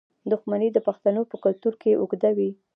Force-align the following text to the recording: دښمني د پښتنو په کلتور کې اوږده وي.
دښمني 0.31 0.69
د 0.73 0.77
پښتنو 0.87 1.21
په 1.31 1.35
کلتور 1.43 1.73
کې 1.81 1.97
اوږده 1.99 2.29
وي. 2.37 2.49